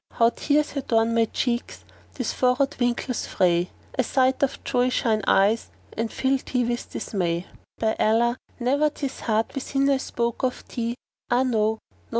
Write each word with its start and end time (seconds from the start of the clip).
* 0.09 0.11
How 0.13 0.31
tears 0.31 0.75
adorn 0.75 1.13
my 1.13 1.25
cheeks, 1.25 1.85
these 2.15 2.33
furrowed 2.33 2.75
wrinkles 2.81 3.27
fray? 3.27 3.69
A 3.99 4.03
sight 4.03 4.39
to 4.39 4.49
joy 4.65 4.89
shine 4.89 5.21
eyes 5.27 5.69
and 5.93 6.11
fill 6.11 6.39
thee 6.39 6.65
with 6.65 6.89
dismay.[FN#458] 6.89 7.45
By 7.77 7.95
Allah 8.03 8.37
ne'er 8.59 8.89
this 8.89 9.19
heart 9.19 9.53
within 9.53 9.87
I 9.91 9.97
spoke 9.97 10.41
of 10.41 10.67
thee; 10.69 10.95
* 11.13 11.29
Ah 11.29 11.43
no! 11.43 11.77